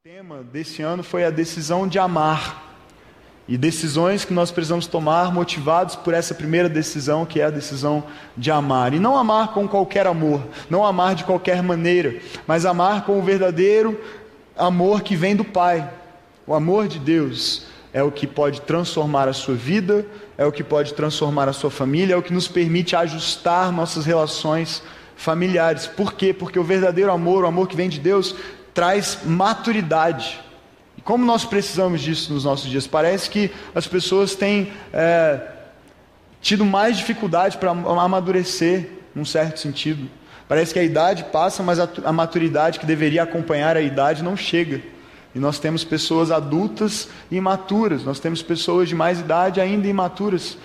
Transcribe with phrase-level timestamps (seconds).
[0.00, 2.74] O tema desse ano foi a decisão de amar.
[3.46, 8.04] E decisões que nós precisamos tomar motivados por essa primeira decisão, que é a decisão
[8.34, 8.94] de amar.
[8.94, 13.22] E não amar com qualquer amor, não amar de qualquer maneira, mas amar com o
[13.22, 14.00] verdadeiro
[14.56, 15.86] amor que vem do Pai.
[16.46, 20.06] O amor de Deus é o que pode transformar a sua vida,
[20.38, 24.06] é o que pode transformar a sua família, é o que nos permite ajustar nossas
[24.06, 24.82] relações
[25.14, 25.86] familiares.
[25.86, 26.32] Por quê?
[26.32, 28.34] Porque o verdadeiro amor, o amor que vem de Deus,
[28.74, 30.40] traz maturidade.
[30.96, 32.86] E como nós precisamos disso nos nossos dias?
[32.86, 35.40] Parece que as pessoas têm é,
[36.40, 40.08] tido mais dificuldade para amadurecer, num certo sentido.
[40.48, 44.80] Parece que a idade passa, mas a, maturidade que deveria acompanhar a idade não chega.
[45.32, 50.58] E nós temos pessoas adultas imaturas, nós temos pessoas de mais idade ainda imaturas.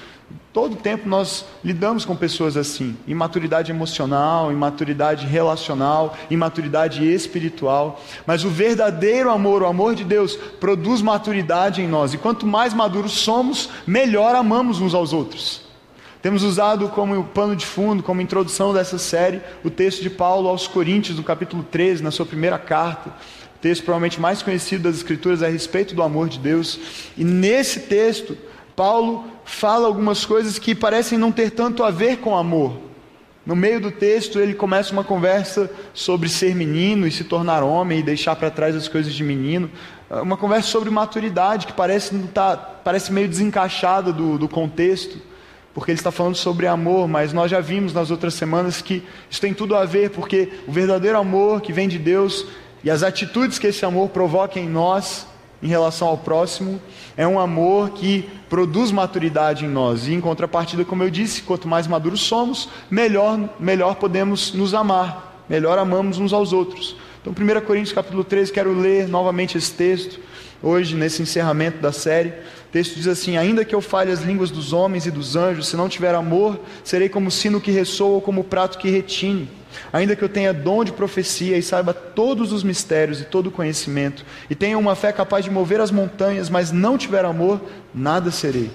[0.51, 8.01] Todo tempo nós lidamos com pessoas assim: imaturidade emocional, imaturidade relacional, imaturidade espiritual.
[8.25, 12.13] Mas o verdadeiro amor, o amor de Deus, produz maturidade em nós.
[12.13, 15.61] E quanto mais maduros somos, melhor amamos uns aos outros.
[16.21, 20.67] Temos usado como pano de fundo, como introdução dessa série, o texto de Paulo aos
[20.67, 23.13] Coríntios, no capítulo 13, na sua primeira carta
[23.65, 26.79] texto provavelmente mais conhecido das Escrituras a respeito do amor de Deus.
[27.17, 28.37] E nesse texto,
[28.75, 32.77] Paulo fala algumas coisas que parecem não ter tanto a ver com amor.
[33.45, 37.99] No meio do texto, ele começa uma conversa sobre ser menino e se tornar homem
[37.99, 39.69] e deixar para trás as coisas de menino.
[40.09, 45.19] Uma conversa sobre maturidade que parece, tá, parece meio desencaixada do, do contexto,
[45.75, 49.39] porque ele está falando sobre amor, mas nós já vimos nas outras semanas que isso
[49.39, 52.47] tem tudo a ver, porque o verdadeiro amor que vem de Deus
[52.83, 55.27] e as atitudes que esse amor provoca em nós,
[55.65, 56.79] em relação ao próximo,
[57.17, 60.07] é um amor que produz maturidade em nós.
[60.07, 65.43] E em contrapartida, como eu disse, quanto mais maduros somos, melhor, melhor podemos nos amar,
[65.49, 66.95] melhor amamos uns aos outros.
[67.19, 70.19] Então, 1 Coríntios capítulo 13, quero ler novamente esse texto,
[70.61, 72.29] hoje, nesse encerramento da série.
[72.29, 75.67] O texto diz assim: Ainda que eu fale as línguas dos homens e dos anjos,
[75.67, 79.49] se não tiver amor, serei como sino que ressoa ou como prato que retine.
[79.91, 83.51] Ainda que eu tenha dom de profecia e saiba todos os mistérios e todo o
[83.51, 87.61] conhecimento, e tenha uma fé capaz de mover as montanhas, mas não tiver amor,
[87.93, 88.71] nada serei.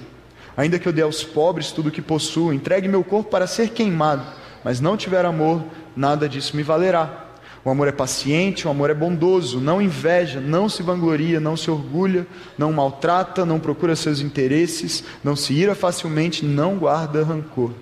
[0.56, 3.70] Ainda que eu dê aos pobres tudo o que possuo, entregue meu corpo para ser
[3.70, 4.24] queimado,
[4.64, 5.64] mas não tiver amor,
[5.96, 7.28] nada disso me valerá.
[7.62, 11.70] O amor é paciente, o amor é bondoso, não inveja, não se vangloria, não se
[11.70, 17.72] orgulha, não maltrata, não procura seus interesses, não se ira facilmente, não guarda rancor.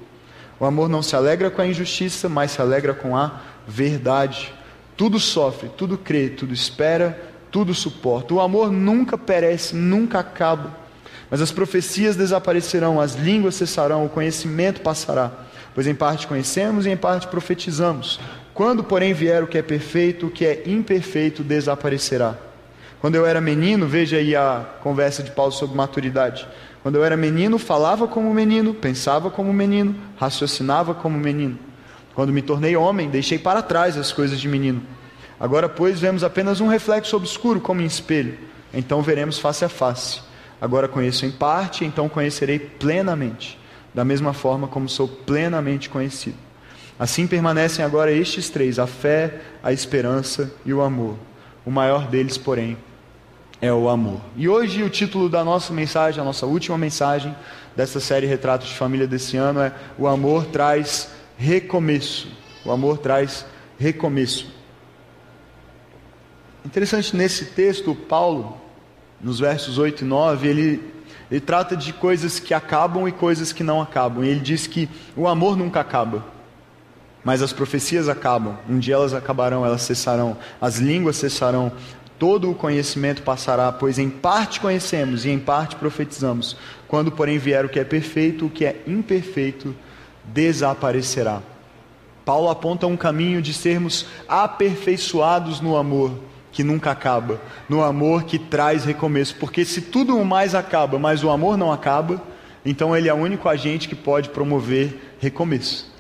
[0.60, 4.52] O amor não se alegra com a injustiça, mas se alegra com a verdade.
[4.96, 7.20] Tudo sofre, tudo crê, tudo espera,
[7.50, 8.34] tudo suporta.
[8.34, 10.76] O amor nunca perece, nunca acaba.
[11.30, 15.30] Mas as profecias desaparecerão, as línguas cessarão, o conhecimento passará.
[15.74, 18.18] Pois em parte conhecemos e em parte profetizamos.
[18.52, 22.34] Quando, porém, vier o que é perfeito, o que é imperfeito desaparecerá.
[23.00, 26.48] Quando eu era menino, veja aí a conversa de Paulo sobre maturidade.
[26.88, 31.58] Quando eu era menino, falava como menino, pensava como menino, raciocinava como menino.
[32.14, 34.80] Quando me tornei homem, deixei para trás as coisas de menino.
[35.38, 38.38] Agora, pois, vemos apenas um reflexo obscuro como em espelho.
[38.72, 40.22] Então veremos face a face.
[40.58, 43.60] Agora conheço em parte, então conhecerei plenamente,
[43.92, 46.38] da mesma forma como sou plenamente conhecido.
[46.98, 51.18] Assim permanecem agora estes três: a fé, a esperança e o amor.
[51.66, 52.78] O maior deles, porém,
[53.60, 54.20] é o amor.
[54.36, 57.34] E hoje o título da nossa mensagem, a nossa última mensagem
[57.74, 62.28] dessa série Retratos de Família desse ano é O amor traz recomeço.
[62.64, 63.44] O amor traz
[63.78, 64.52] recomeço.
[66.64, 68.60] Interessante nesse texto, Paulo,
[69.20, 70.92] nos versos 8 e 9, ele,
[71.30, 74.24] ele trata de coisas que acabam e coisas que não acabam.
[74.24, 76.24] E ele diz que o amor nunca acaba.
[77.24, 81.72] Mas as profecias acabam, um dia elas acabarão, elas cessarão, as línguas cessarão,
[82.18, 86.56] Todo o conhecimento passará, pois em parte conhecemos e em parte profetizamos.
[86.88, 89.74] Quando, porém, vier o que é perfeito, o que é imperfeito
[90.24, 91.40] desaparecerá.
[92.24, 96.12] Paulo aponta um caminho de sermos aperfeiçoados no amor
[96.50, 101.30] que nunca acaba, no amor que traz recomeço, porque se tudo mais acaba, mas o
[101.30, 102.20] amor não acaba,
[102.64, 105.90] então ele é o único agente que pode promover recomeço.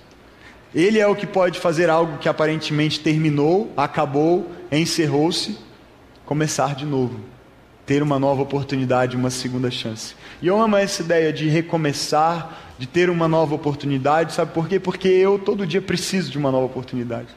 [0.74, 5.56] Ele é o que pode fazer algo que aparentemente terminou, acabou, encerrou-se,
[6.28, 7.18] começar de novo,
[7.86, 10.14] ter uma nova oportunidade, uma segunda chance.
[10.42, 14.78] E eu amo essa ideia de recomeçar, de ter uma nova oportunidade, sabe por quê?
[14.78, 17.28] Porque eu todo dia preciso de uma nova oportunidade.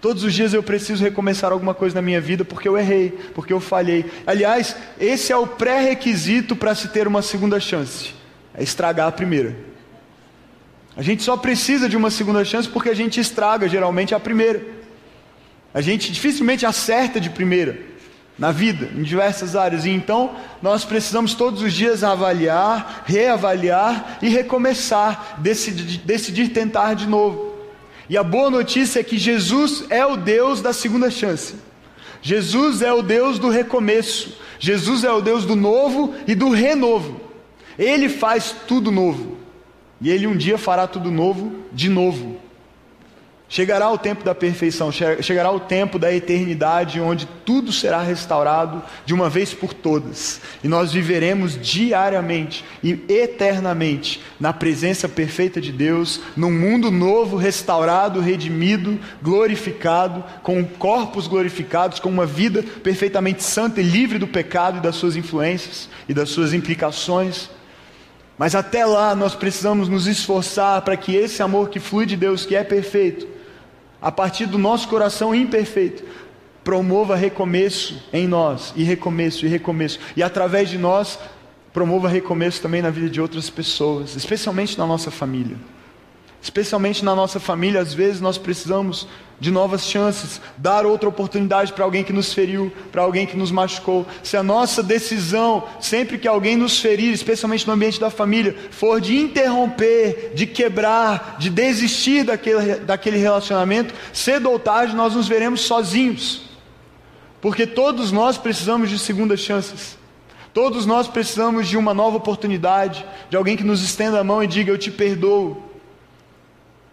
[0.00, 3.52] Todos os dias eu preciso recomeçar alguma coisa na minha vida porque eu errei, porque
[3.52, 4.06] eu falhei.
[4.26, 8.14] Aliás, esse é o pré-requisito para se ter uma segunda chance:
[8.54, 9.54] é estragar a primeira.
[10.96, 14.64] A gente só precisa de uma segunda chance porque a gente estraga geralmente a primeira.
[15.74, 17.97] A gente dificilmente acerta de primeira.
[18.38, 19.84] Na vida, em diversas áreas.
[19.84, 27.06] E então nós precisamos todos os dias avaliar, reavaliar e recomeçar, decidir, decidir tentar de
[27.06, 27.48] novo.
[28.08, 31.56] E a boa notícia é que Jesus é o Deus da segunda chance.
[32.22, 34.38] Jesus é o Deus do recomeço.
[34.58, 37.20] Jesus é o Deus do novo e do renovo.
[37.78, 39.36] Ele faz tudo novo.
[40.00, 42.40] E ele um dia fará tudo novo de novo.
[43.50, 49.14] Chegará o tempo da perfeição, chegará o tempo da eternidade, onde tudo será restaurado de
[49.14, 56.20] uma vez por todas, e nós viveremos diariamente e eternamente na presença perfeita de Deus,
[56.36, 63.84] num mundo novo, restaurado, redimido, glorificado, com corpos glorificados, com uma vida perfeitamente santa e
[63.84, 67.48] livre do pecado e das suas influências e das suas implicações.
[68.36, 72.44] Mas até lá nós precisamos nos esforçar para que esse amor que flui de Deus,
[72.44, 73.37] que é perfeito,
[74.00, 76.04] a partir do nosso coração imperfeito,
[76.62, 81.18] promova recomeço em nós, e recomeço, e recomeço, e através de nós,
[81.72, 85.56] promova recomeço também na vida de outras pessoas, especialmente na nossa família.
[86.40, 89.08] Especialmente na nossa família, às vezes nós precisamos
[89.40, 93.50] de novas chances, dar outra oportunidade para alguém que nos feriu, para alguém que nos
[93.50, 94.06] machucou.
[94.22, 99.00] Se a nossa decisão, sempre que alguém nos ferir, especialmente no ambiente da família, for
[99.00, 105.60] de interromper, de quebrar, de desistir daquele, daquele relacionamento, cedo ou tarde nós nos veremos
[105.60, 106.42] sozinhos.
[107.40, 109.96] Porque todos nós precisamos de segundas chances.
[110.52, 114.46] Todos nós precisamos de uma nova oportunidade, de alguém que nos estenda a mão e
[114.46, 115.67] diga: Eu te perdoo.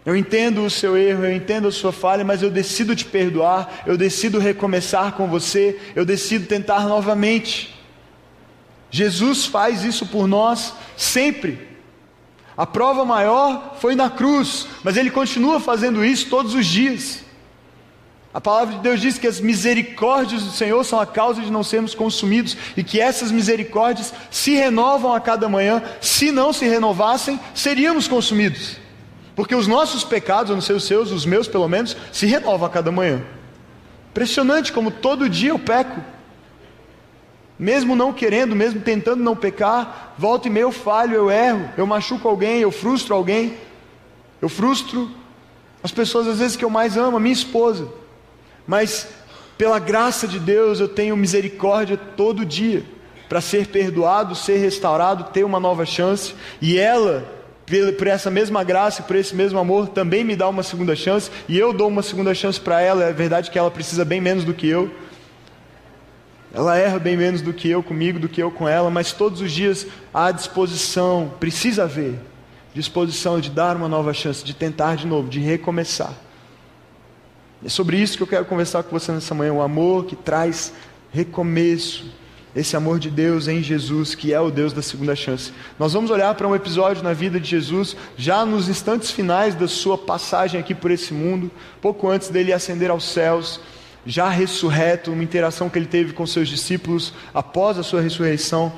[0.06, 3.82] Eu entendo o seu erro, eu entendo a sua falha, mas eu decido te perdoar,
[3.84, 7.74] eu decido recomeçar com você, eu decido tentar novamente.
[8.88, 11.58] Jesus faz isso por nós sempre.
[12.56, 17.24] A prova maior foi na cruz, mas ele continua fazendo isso todos os dias.
[18.32, 21.64] A palavra de Deus diz que as misericórdias do Senhor são a causa de não
[21.64, 25.82] sermos consumidos e que essas misericórdias se renovam a cada manhã.
[26.00, 28.85] Se não se renovassem, seríamos consumidos.
[29.36, 32.66] Porque os nossos pecados, eu não sei os seus, os meus pelo menos, se renovam
[32.66, 33.22] a cada manhã.
[34.10, 36.00] Impressionante como todo dia eu peco.
[37.58, 41.86] Mesmo não querendo, mesmo tentando não pecar, volta e meia eu falho, eu erro, eu
[41.86, 43.58] machuco alguém, eu frustro alguém.
[44.40, 45.10] Eu frustro
[45.82, 47.88] as pessoas às vezes que eu mais amo, a minha esposa.
[48.66, 49.06] Mas
[49.58, 52.84] pela graça de Deus eu tenho misericórdia todo dia
[53.28, 57.35] para ser perdoado, ser restaurado, ter uma nova chance, e ela
[57.98, 61.30] por essa mesma graça e por esse mesmo amor, também me dá uma segunda chance,
[61.48, 63.04] e eu dou uma segunda chance para ela.
[63.04, 64.90] É verdade que ela precisa bem menos do que eu.
[66.54, 69.40] Ela erra bem menos do que eu comigo, do que eu com ela, mas todos
[69.40, 72.18] os dias há disposição, precisa haver
[72.76, 76.12] disposição de dar uma nova chance, de tentar de novo, de recomeçar.
[77.64, 80.74] É sobre isso que eu quero conversar com você nessa manhã, o amor que traz
[81.10, 82.04] recomeço
[82.56, 85.52] esse amor de Deus em Jesus, que é o Deus da segunda chance.
[85.78, 89.68] Nós vamos olhar para um episódio na vida de Jesus, já nos instantes finais da
[89.68, 91.50] sua passagem aqui por esse mundo,
[91.82, 93.60] pouco antes dele ascender aos céus,
[94.06, 98.72] já ressurreto, uma interação que ele teve com seus discípulos após a sua ressurreição.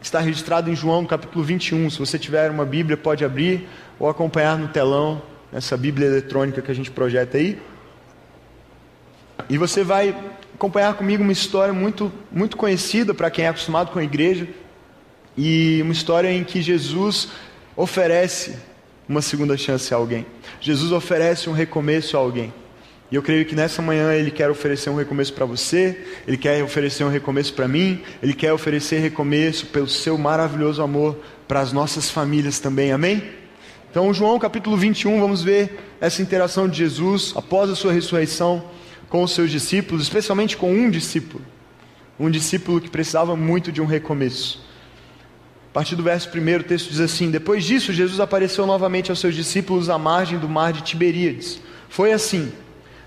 [0.00, 1.90] Está registrado em João, capítulo 21.
[1.90, 3.66] Se você tiver uma Bíblia, pode abrir
[3.98, 5.20] ou acompanhar no telão,
[5.52, 7.60] essa Bíblia eletrônica que a gente projeta aí.
[9.48, 10.14] E você vai
[10.54, 14.48] acompanhar comigo uma história muito, muito conhecida para quem é acostumado com a igreja,
[15.36, 17.28] e uma história em que Jesus
[17.76, 18.56] oferece
[19.08, 20.24] uma segunda chance a alguém.
[20.60, 22.52] Jesus oferece um recomeço a alguém.
[23.10, 26.62] E eu creio que nessa manhã ele quer oferecer um recomeço para você, ele quer
[26.62, 31.72] oferecer um recomeço para mim, ele quer oferecer recomeço pelo seu maravilhoso amor para as
[31.72, 32.92] nossas famílias também.
[32.92, 33.22] Amém?
[33.90, 38.64] Então, João capítulo 21, vamos ver essa interação de Jesus após a sua ressurreição
[39.08, 41.44] com os seus discípulos, especialmente com um discípulo,
[42.18, 44.64] um discípulo que precisava muito de um recomeço.
[45.70, 49.18] A partir do verso 1, o texto diz assim: Depois disso, Jesus apareceu novamente aos
[49.18, 51.60] seus discípulos à margem do mar de Tiberíades.
[51.88, 52.52] Foi assim: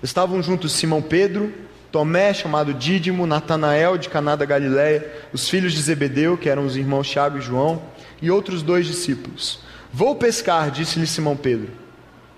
[0.02, 1.52] estavam juntos Simão Pedro,
[1.90, 6.76] Tomé, chamado Dídimo, Natanael de Caná da Galiléia, os filhos de Zebedeu, que eram os
[6.76, 7.82] irmãos Tiago e João,
[8.20, 9.60] e outros dois discípulos.
[9.92, 11.70] Vou pescar, disse-lhe Simão Pedro.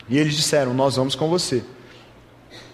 [0.08, 1.62] E eles disseram: Nós vamos com você.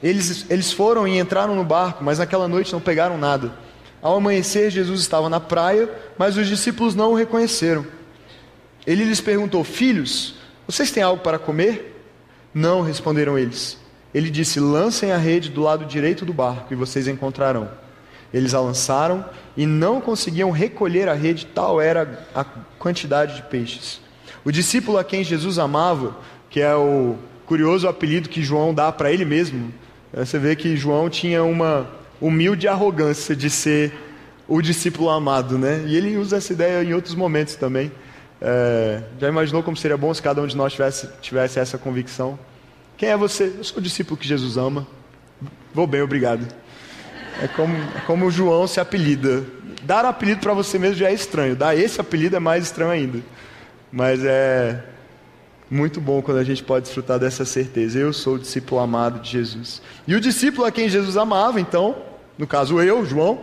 [0.02, 3.52] Eles, eles foram e entraram no barco, mas naquela noite não pegaram nada.
[4.02, 7.86] Ao amanhecer, Jesus estava na praia, mas os discípulos não o reconheceram.
[8.86, 10.36] Ele lhes perguntou: Filhos,
[10.66, 12.04] vocês têm algo para comer?
[12.54, 13.78] Não, responderam eles.
[14.14, 17.68] Ele disse: Lancem a rede do lado direito do barco e vocês encontrarão.
[18.32, 19.24] Eles a lançaram
[19.56, 22.44] e não conseguiam recolher a rede, tal era a
[22.78, 24.00] quantidade de peixes.
[24.44, 26.16] O discípulo a quem Jesus amava,
[26.50, 29.72] que é o curioso apelido que João dá para ele mesmo,
[30.24, 31.86] você vê que João tinha uma
[32.20, 33.92] humilde arrogância de ser
[34.48, 35.84] o discípulo amado, né?
[35.86, 37.92] E ele usa essa ideia em outros momentos também.
[38.40, 42.38] É, já imaginou como seria bom se cada um de nós tivesse, tivesse essa convicção?
[42.96, 43.54] Quem é você?
[43.58, 44.86] Eu sou o discípulo que Jesus ama.
[45.74, 46.46] Vou bem, obrigado.
[47.42, 49.44] É como, é como o João se apelida.
[49.82, 51.54] Dar um apelido para você mesmo já é estranho.
[51.54, 53.20] Dar esse apelido é mais estranho ainda.
[53.92, 54.82] Mas é
[55.70, 57.98] muito bom quando a gente pode desfrutar dessa certeza.
[57.98, 59.82] Eu sou o discípulo amado de Jesus.
[60.06, 61.96] E o discípulo a quem Jesus amava, então,
[62.38, 63.40] no caso eu, João,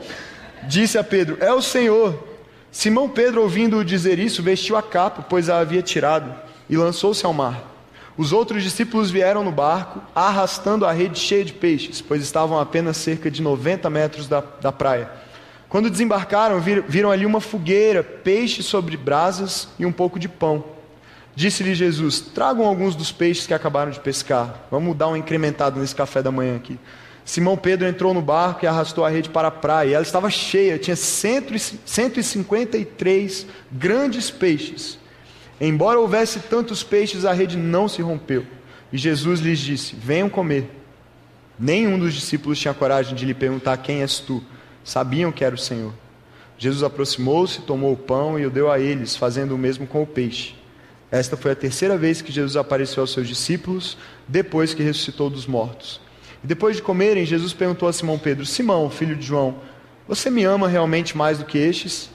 [0.67, 2.31] disse a Pedro: É o Senhor.
[2.71, 6.33] Simão Pedro, ouvindo dizer isso, vestiu a capa, pois a havia tirado,
[6.67, 7.71] e lançou-se ao mar.
[8.17, 12.97] Os outros discípulos vieram no barco, arrastando a rede cheia de peixes, pois estavam apenas
[12.97, 15.09] cerca de 90 metros da, da praia.
[15.67, 20.63] Quando desembarcaram, viram ali uma fogueira, peixes sobre brasas e um pouco de pão.
[21.35, 24.67] Disse-lhe Jesus: Tragam alguns dos peixes que acabaram de pescar.
[24.69, 26.77] Vamos dar um incrementado nesse café da manhã aqui.
[27.25, 29.95] Simão Pedro entrou no barco e arrastou a rede para a praia.
[29.95, 34.99] Ela estava cheia, tinha 153 grandes peixes.
[35.59, 38.45] Embora houvesse tantos peixes, a rede não se rompeu.
[38.91, 40.69] E Jesus lhes disse: Venham comer.
[41.57, 44.43] Nenhum dos discípulos tinha coragem de lhe perguntar: Quem és tu?
[44.83, 45.93] Sabiam que era o Senhor.
[46.57, 50.07] Jesus aproximou-se, tomou o pão e o deu a eles, fazendo o mesmo com o
[50.07, 50.55] peixe.
[51.13, 53.95] Esta foi a terceira vez que Jesus apareceu aos seus discípulos,
[54.27, 56.01] depois que ressuscitou dos mortos.
[56.43, 59.57] E depois de comerem, Jesus perguntou a Simão Pedro: Simão, filho de João,
[60.07, 62.09] você me ama realmente mais do que estes?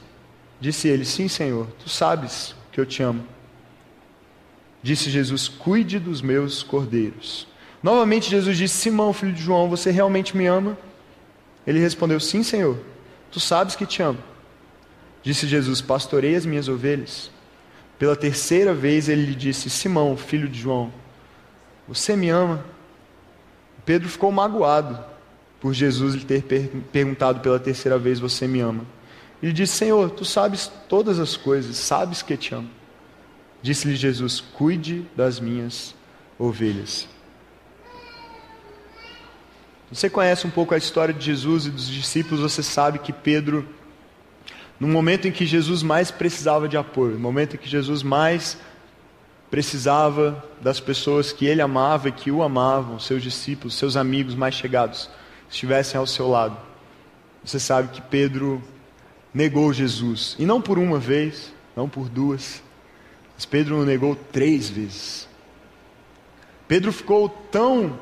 [0.61, 3.25] Disse ele: Sim, Senhor, tu sabes que eu te amo.
[4.83, 7.47] Disse Jesus: Cuide dos meus cordeiros.
[7.81, 10.77] Novamente Jesus disse: Simão, filho de João, você realmente me ama?
[11.65, 12.77] Ele respondeu: Sim, Senhor,
[13.31, 14.19] tu sabes que te amo.
[15.23, 17.31] Disse Jesus: Pastorei as minhas ovelhas.
[17.99, 20.93] Pela terceira vez ele lhe disse: Simão, filho de João,
[21.87, 22.65] você me ama?
[23.85, 25.03] Pedro ficou magoado
[25.61, 28.85] por Jesus lhe ter per perguntado pela terceira vez: Você me ama?
[29.43, 32.71] Ele disse: Senhor, tu sabes todas as coisas, sabes que te amo.
[33.63, 35.95] Disse-lhe Jesus: Cuide das minhas
[36.39, 37.09] ovelhas.
[39.91, 43.67] Você conhece um pouco a história de Jesus e dos discípulos, você sabe que Pedro,
[44.79, 48.59] no momento em que Jesus mais precisava de apoio, no momento em que Jesus mais
[49.51, 54.55] precisava das pessoas que ele amava e que o amavam, seus discípulos, seus amigos mais
[54.55, 55.11] chegados,
[55.51, 56.57] estivessem ao seu lado.
[57.43, 58.63] Você sabe que Pedro
[59.33, 62.63] negou Jesus, e não por uma vez, não por duas,
[63.35, 65.29] mas Pedro o negou três vezes.
[66.67, 67.99] Pedro ficou tão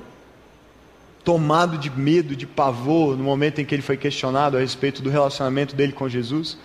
[1.26, 5.10] tomado de medo, de pavor, no momento em que ele foi questionado a respeito do
[5.10, 6.56] relacionamento dele com Jesus,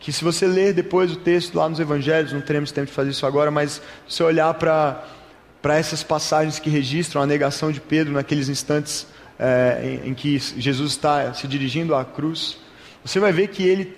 [0.00, 3.10] que se você ler depois o texto lá nos evangelhos, não teremos tempo de fazer
[3.10, 5.06] isso agora, mas se você olhar para
[5.78, 9.06] essas passagens que registram a negação de Pedro naqueles instantes
[9.38, 12.58] é, em, em, que Jesus está se dirigindo à cruz,
[13.04, 13.96] você vai ver que ele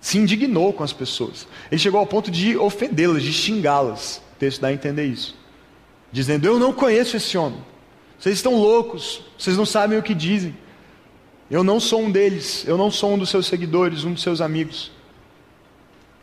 [0.00, 1.46] se indignou com as pessoas.
[1.70, 4.20] Ele chegou ao ponto de ofendê-las, de xingá-las.
[4.34, 5.38] O texto dá a entender isso.
[6.10, 7.70] Dizendo: Eu não conheço esse homem.
[8.20, 9.22] Vocês estão loucos.
[9.36, 10.56] Vocês não sabem o que dizem.
[11.50, 12.64] Eu não sou um deles.
[12.68, 14.92] Eu não sou um dos seus seguidores, um dos seus amigos.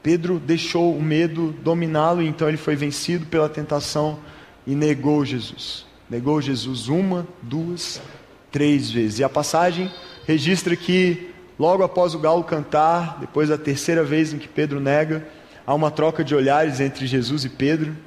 [0.01, 4.19] Pedro deixou o medo dominá-lo, então ele foi vencido pela tentação
[4.65, 5.85] e negou Jesus.
[6.09, 8.01] Negou Jesus uma, duas,
[8.49, 9.19] três vezes.
[9.19, 9.91] E a passagem
[10.25, 15.27] registra que Logo após o galo cantar, depois da terceira vez em que Pedro nega,
[15.65, 17.97] há uma troca de olhares entre Jesus e Pedro.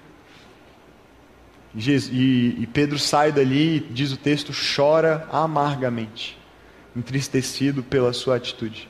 [1.74, 6.38] E, Pedro sai dali e diz o texto: chora amargamente,
[6.96, 8.88] entristecido pela sua atitude.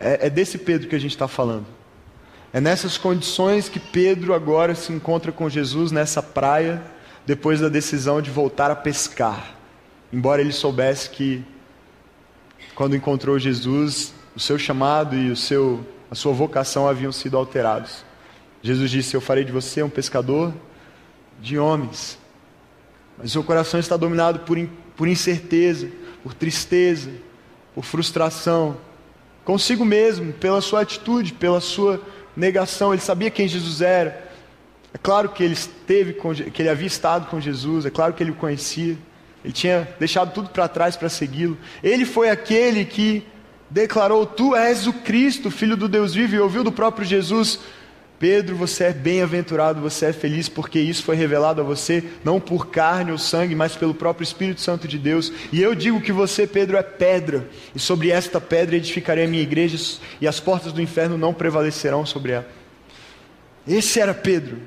[0.00, 1.66] É, é desse Pedro que a gente está falando.
[2.52, 6.82] É nessas condições que Pedro agora se encontra com Jesus nessa praia,
[7.24, 9.54] depois da decisão de voltar a pescar.
[10.12, 11.42] Embora ele soubesse que
[12.74, 18.04] quando encontrou Jesus, o seu chamado e o seu, a sua vocação haviam sido alterados.
[18.60, 20.52] Jesus disse: Eu farei de você um pescador
[21.42, 22.16] de homens.
[23.18, 24.56] Mas seu coração está dominado por,
[24.96, 25.88] por incerteza,
[26.22, 27.10] por tristeza,
[27.74, 28.76] por frustração,
[29.44, 32.00] consigo mesmo, pela sua atitude, pela sua
[32.36, 32.92] negação.
[32.94, 34.30] Ele sabia quem Jesus era.
[34.94, 38.22] É claro que ele esteve com, que ele havia estado com Jesus, é claro que
[38.22, 38.96] ele o conhecia.
[39.44, 41.58] Ele tinha deixado tudo para trás para segui-lo.
[41.82, 43.26] Ele foi aquele que
[43.68, 47.58] declarou: Tu és o Cristo, filho do Deus vivo, e ouviu do próprio Jesus:
[48.22, 52.68] Pedro, você é bem-aventurado, você é feliz, porque isso foi revelado a você, não por
[52.68, 55.32] carne ou sangue, mas pelo próprio Espírito Santo de Deus.
[55.52, 59.42] E eu digo que você, Pedro, é pedra, e sobre esta pedra edificarei a minha
[59.42, 59.76] igreja,
[60.20, 62.48] e as portas do inferno não prevalecerão sobre ela.
[63.66, 64.58] Esse era Pedro,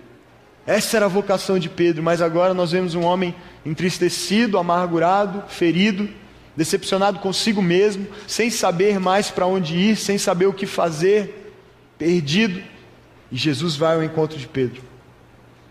[0.67, 3.33] essa era a vocação de Pedro, mas agora nós vemos um homem
[3.65, 6.09] entristecido, amargurado, ferido,
[6.57, 11.53] decepcionado consigo mesmo, sem saber mais para onde ir, sem saber o que fazer,
[11.97, 12.74] perdido.
[13.31, 14.81] E Jesus vai ao encontro de Pedro.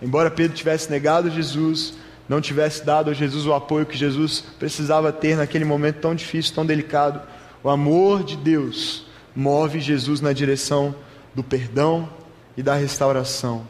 [0.02, 1.94] Embora Pedro tivesse negado Jesus,
[2.28, 6.54] não tivesse dado a Jesus o apoio que Jesus precisava ter naquele momento tão difícil,
[6.54, 7.20] tão delicado,
[7.62, 10.94] o amor de Deus move Jesus na direção
[11.34, 12.08] do perdão
[12.56, 13.66] e da restauração.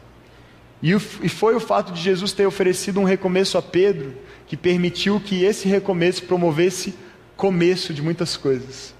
[0.81, 4.13] E, foi o fato de Jesus ter oferecido um recomeço a Pedro
[4.47, 6.93] que permitiu que esse recomeço promovesse
[7.35, 8.94] começo de muitas coisas.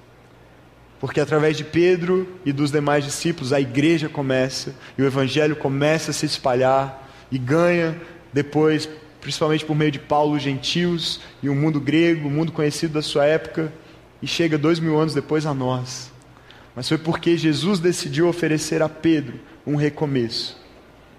[1.05, 6.09] Porque através de Pedro e dos demais discípulos, a igreja começa e o evangelho começa
[6.09, 7.95] a se espalhar e ganha
[8.33, 8.89] depois,
[9.21, 13.23] principalmente por meio de Paulo, gentios e o mundo grego, o mundo conhecido da sua
[13.23, 13.71] época,
[14.19, 16.11] e chega dois mil anos depois a nós.
[16.75, 20.59] Mas foi porque Jesus decidiu oferecer a Pedro um recomeço.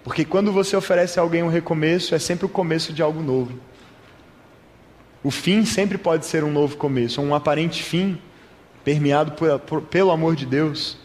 [0.02, 3.56] Porque quando você oferece a alguém um recomeço, é sempre o começo de algo novo.
[5.22, 7.20] O fim sempre pode ser um novo começo.
[7.20, 8.18] Um aparente fim,
[8.86, 10.96] permeado por, por, pelo amor de Deus,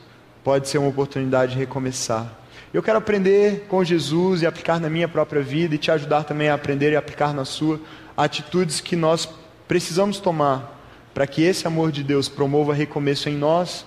[0.44, 2.32] pode ser uma oportunidade de recomeçar.
[2.72, 6.50] Eu quero aprender com Jesus e aplicar na minha própria vida e te ajudar também
[6.50, 7.82] a aprender e aplicar na sua
[8.16, 9.28] atitudes que nós
[9.68, 10.80] precisamos tomar
[11.12, 13.84] para que esse amor de Deus promova recomeço em nós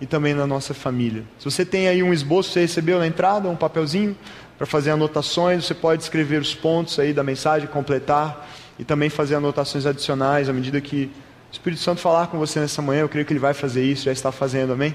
[0.00, 1.22] e também na nossa família.
[1.38, 4.16] Se você tem aí um esboço, você recebeu na entrada, um papelzinho
[4.56, 8.48] para fazer anotações, você pode escrever os pontos aí da mensagem, completar
[8.78, 11.10] e também fazer anotações adicionais à medida que
[11.54, 13.02] Espírito Santo falar com você nessa manhã.
[13.02, 14.92] Eu creio que ele vai fazer isso, já está fazendo, amém?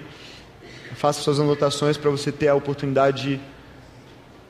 [0.94, 3.42] Faça suas anotações para você ter a oportunidade de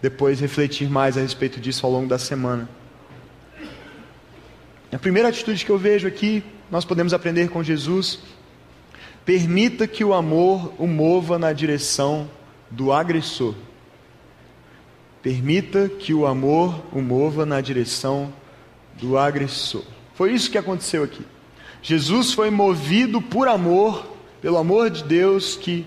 [0.02, 2.68] depois refletir mais a respeito disso ao longo da semana.
[4.92, 8.20] A primeira atitude que eu vejo aqui, nós podemos aprender com Jesus.
[9.24, 12.28] Permita que o amor o mova na direção
[12.72, 13.54] do agressor.
[15.22, 18.34] Permita que o amor o mova na direção
[19.00, 19.84] do agressor.
[20.16, 21.24] Foi isso que aconteceu aqui.
[21.82, 24.06] Jesus foi movido por amor,
[24.42, 25.86] pelo amor de Deus que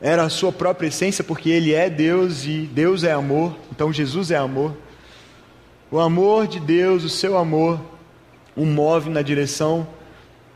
[0.00, 4.30] era a sua própria essência, porque ele é Deus e Deus é amor, então Jesus
[4.30, 4.76] é amor.
[5.90, 7.80] O amor de Deus, o seu amor,
[8.54, 9.86] o move na direção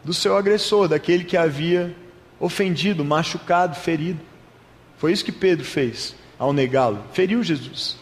[0.04, 1.94] do seu agressor, daquele que havia
[2.38, 4.20] ofendido, machucado, ferido.
[4.98, 7.99] Foi isso que Pedro fez ao negá-lo, feriu Jesus.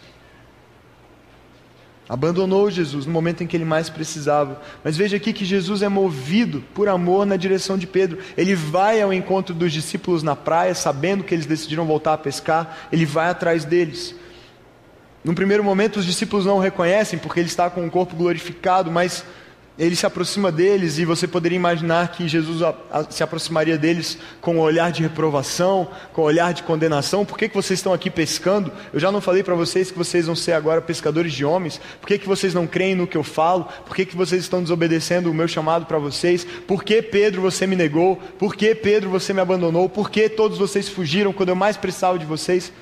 [2.09, 4.63] Abandonou Jesus no momento em que ele mais precisava.
[4.83, 8.19] Mas veja aqui que Jesus é movido por amor na direção de Pedro.
[8.37, 12.89] Ele vai ao encontro dos discípulos na praia, sabendo que eles decidiram voltar a pescar,
[12.91, 14.15] ele vai atrás deles.
[15.23, 18.91] Num primeiro momento, os discípulos não o reconhecem porque ele está com o corpo glorificado,
[18.91, 19.25] mas
[19.79, 22.63] ele se aproxima deles e você poderia imaginar que Jesus
[23.11, 27.25] se aproximaria deles com um olhar de reprovação, com um olhar de condenação.
[27.25, 28.73] Por que, que vocês estão aqui pescando?
[28.93, 31.81] Eu já não falei para vocês que vocês vão ser agora pescadores de homens?
[32.01, 33.69] Por que, que vocês não creem no que eu falo?
[33.87, 36.45] Por que, que vocês estão desobedecendo o meu chamado para vocês?
[36.67, 38.17] Por que, Pedro, você me negou?
[38.39, 39.89] Por que, Pedro, você me abandonou?
[39.89, 42.73] Por que todos vocês fugiram quando eu mais precisava de vocês?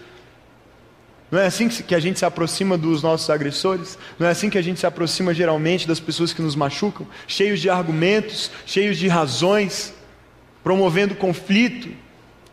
[1.37, 3.99] Não é assim que a gente se aproxima dos nossos agressores?
[4.19, 7.07] Não é assim que a gente se aproxima geralmente das pessoas que nos machucam?
[7.29, 9.93] Cheios de argumentos, cheios de razões,
[10.65, 11.91] promovendo conflito,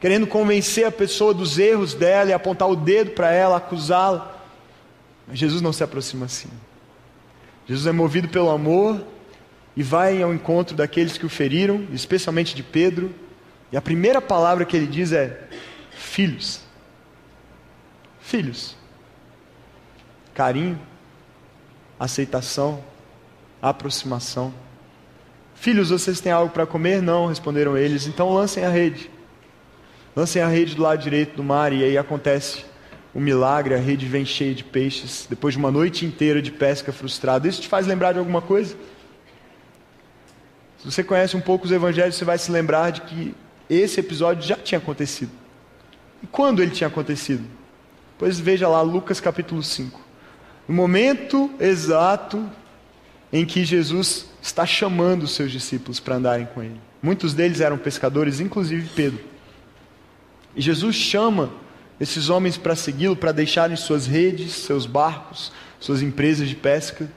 [0.01, 4.37] querendo convencer a pessoa dos erros dela e apontar o dedo para ela, acusá-la.
[5.29, 6.49] Mas Jesus não se aproxima assim.
[7.65, 9.01] Jesus é movido pelo amor
[9.77, 13.15] e vai ao encontro daqueles que o feriram, especialmente de Pedro.
[13.71, 15.39] E a primeira palavra que ele diz é:
[15.89, 16.62] filhos.
[18.33, 18.75] Filhos.
[20.33, 20.81] Carinho,
[21.99, 22.83] aceitação,
[23.61, 24.51] aproximação.
[25.53, 26.99] Filhos, vocês têm algo para comer?
[26.99, 28.07] Não, responderam eles.
[28.07, 29.07] Então lancem a rede.
[30.15, 32.65] Lancem a rede do lado direito do mar e aí acontece
[33.13, 36.91] um milagre, a rede vem cheia de peixes, depois de uma noite inteira de pesca
[36.91, 37.47] frustrada.
[37.47, 38.75] Isso te faz lembrar de alguma coisa?
[40.79, 43.35] Se você conhece um pouco os evangelhos, você vai se lembrar de que
[43.69, 45.31] esse episódio já tinha acontecido.
[46.23, 47.61] E quando ele tinha acontecido?
[48.17, 49.99] Pois veja lá Lucas capítulo 5.
[50.67, 52.49] No momento exato
[53.31, 56.79] em que Jesus está chamando os seus discípulos para andarem com ele.
[57.01, 59.19] Muitos deles eram pescadores, inclusive Pedro.
[60.55, 61.51] E Jesus chama
[61.99, 67.09] esses homens para segui-lo, para deixarem suas redes, seus barcos, suas empresas de pesca,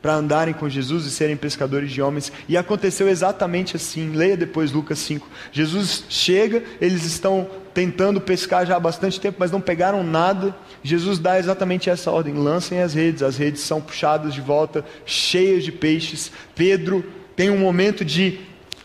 [0.00, 2.32] para andarem com Jesus e serem pescadores de homens.
[2.48, 4.12] E aconteceu exatamente assim.
[4.12, 5.28] Leia depois Lucas 5.
[5.52, 10.54] Jesus chega, eles estão tentando pescar já há bastante tempo, mas não pegaram nada.
[10.82, 13.22] Jesus dá exatamente essa ordem: lancem as redes.
[13.22, 16.30] As redes são puxadas de volta, cheias de peixes.
[16.54, 17.04] Pedro
[17.34, 18.40] tem um momento de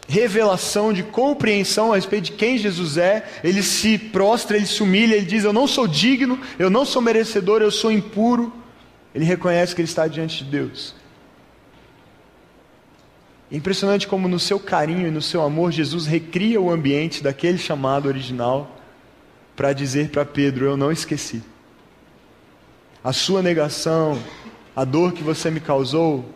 [0.08, 3.28] revelação, de compreensão a respeito de quem Jesus é.
[3.44, 7.02] Ele se prostra, ele se humilha, ele diz: Eu não sou digno, eu não sou
[7.02, 8.54] merecedor, eu sou impuro.
[9.14, 10.96] Ele reconhece que ele está diante de Deus.
[13.52, 17.58] É impressionante como no seu carinho e no seu amor, Jesus recria o ambiente daquele
[17.58, 18.77] chamado original
[19.58, 21.44] para dizer para Pedro: Eu não esqueci.
[23.04, 24.18] A sua negação,
[24.74, 26.34] a dor que você me causou,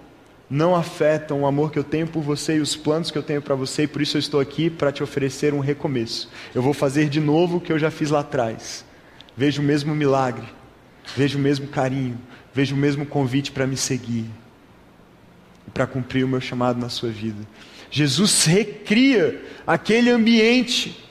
[0.49, 3.41] não afetam o amor que eu tenho por você e os planos que eu tenho
[3.41, 6.29] para você, e por isso eu estou aqui para te oferecer um recomeço.
[6.53, 8.84] Eu vou fazer de novo o que eu já fiz lá atrás.
[9.38, 10.45] Vejo o mesmo milagre,
[11.15, 12.19] vejo o mesmo carinho,
[12.53, 14.25] vejo o mesmo convite para me seguir
[15.73, 17.47] para cumprir o meu chamado na sua vida.
[17.89, 21.03] Jesus recria aquele ambiente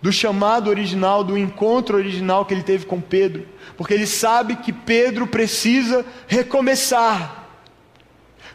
[0.00, 4.72] do chamado original, do encontro original que ele teve com Pedro, porque ele sabe que
[4.72, 7.44] Pedro precisa recomeçar.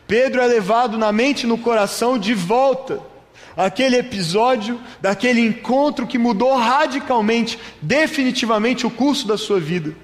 [0.08, 3.02] Pedro é levado na mente e no coração de volta
[3.56, 9.96] aquele episódio daquele encontro que mudou radicalmente, definitivamente o curso da sua vida.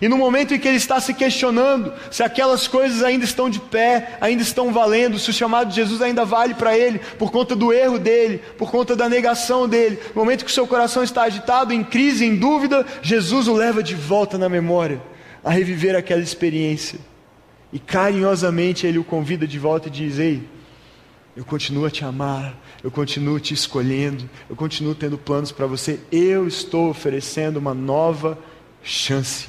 [0.00, 3.60] E no momento em que ele está se questionando se aquelas coisas ainda estão de
[3.60, 7.56] pé, ainda estão valendo, se o chamado de Jesus ainda vale para ele, por conta
[7.56, 11.22] do erro dele, por conta da negação dele, no momento que o seu coração está
[11.22, 15.00] agitado, em crise, em dúvida, Jesus o leva de volta na memória,
[15.42, 16.98] a reviver aquela experiência.
[17.72, 20.42] E carinhosamente ele o convida de volta e diz: Ei,
[21.36, 26.00] eu continuo a te amar, eu continuo te escolhendo, eu continuo tendo planos para você,
[26.10, 28.36] eu estou oferecendo uma nova
[28.82, 29.48] chance.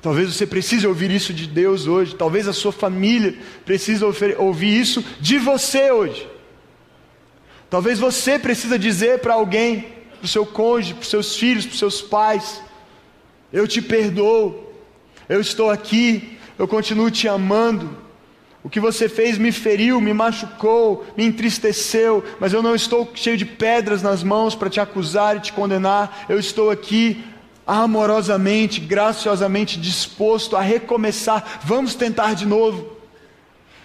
[0.00, 2.14] Talvez você precise ouvir isso de Deus hoje.
[2.14, 6.28] Talvez a sua família precise ouvir isso de você hoje.
[7.68, 9.86] Talvez você precisa dizer para alguém,
[10.18, 12.62] para o seu cônjuge, para os seus filhos, para os seus pais:
[13.52, 14.72] Eu te perdoo,
[15.28, 18.08] eu estou aqui, eu continuo te amando.
[18.62, 23.36] O que você fez me feriu, me machucou, me entristeceu, mas eu não estou cheio
[23.36, 26.26] de pedras nas mãos para te acusar e te condenar.
[26.28, 27.24] Eu estou aqui
[27.68, 31.60] amorosamente, graciosamente disposto a recomeçar.
[31.64, 32.96] Vamos tentar de novo.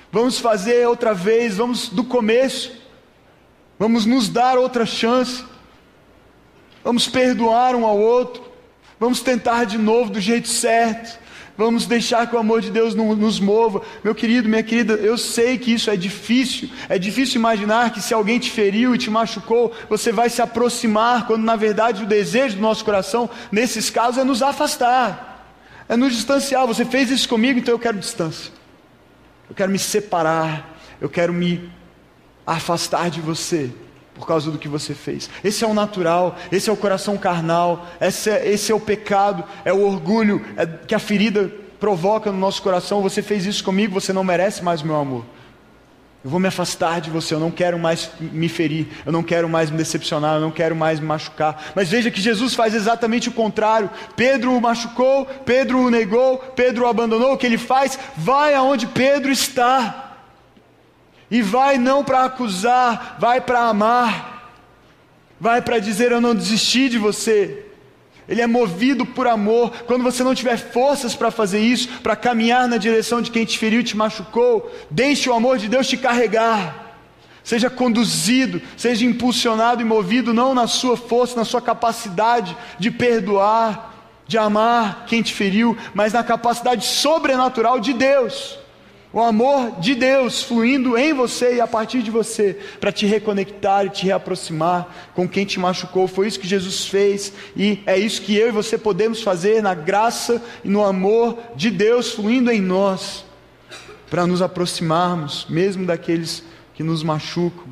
[0.09, 2.71] Vamos fazer outra vez, vamos do começo.
[3.77, 5.43] Vamos nos dar outra chance.
[6.81, 8.41] Vamos perdoar um ao outro.
[8.97, 11.19] Vamos tentar de novo do jeito certo.
[11.55, 13.83] Vamos deixar que o amor de Deus nos mova.
[14.03, 16.69] Meu querido, minha querida, eu sei que isso é difícil.
[16.89, 21.27] É difícil imaginar que se alguém te feriu e te machucou, você vai se aproximar,
[21.27, 25.47] quando na verdade o desejo do nosso coração, nesses casos, é nos afastar,
[25.87, 26.65] é nos distanciar.
[26.65, 28.51] Você fez isso comigo, então eu quero distância.
[29.47, 30.71] Eu quero me separar.
[30.99, 31.69] Eu quero me
[32.47, 33.71] afastar de você
[34.15, 35.29] por causa do que você fez.
[35.43, 39.43] Esse é o natural, esse é o coração carnal, esse é, esse é o pecado,
[39.65, 43.01] é o orgulho é, que a ferida provoca no nosso coração.
[43.01, 45.25] Você fez isso comigo, você não merece mais meu amor.
[46.23, 49.49] Eu vou me afastar de você, eu não quero mais me ferir, eu não quero
[49.49, 51.73] mais me decepcionar, eu não quero mais me machucar.
[51.75, 53.89] Mas veja que Jesus faz exatamente o contrário.
[54.15, 57.33] Pedro o machucou, Pedro o negou, Pedro o abandonou.
[57.33, 57.99] O que ele faz?
[58.15, 60.02] Vai aonde Pedro está.
[61.33, 64.53] E vai não para acusar, vai para amar.
[65.39, 67.65] Vai para dizer eu não desisti de você.
[68.29, 69.71] Ele é movido por amor.
[69.87, 73.57] Quando você não tiver forças para fazer isso, para caminhar na direção de quem te
[73.57, 76.99] feriu e te machucou, deixe o amor de Deus te carregar.
[77.43, 83.91] Seja conduzido, seja impulsionado e movido não na sua força, na sua capacidade de perdoar,
[84.27, 88.61] de amar quem te feriu, mas na capacidade sobrenatural de Deus
[89.13, 93.85] o amor de Deus fluindo em você e a partir de você, para te reconectar
[93.85, 96.07] e te reaproximar com quem te machucou.
[96.07, 99.75] Foi isso que Jesus fez e é isso que eu e você podemos fazer na
[99.75, 103.23] graça e no amor de Deus fluindo em nós,
[104.09, 107.67] para nos aproximarmos, mesmo daqueles que nos machucam.